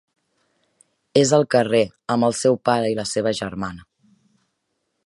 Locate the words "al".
1.39-1.45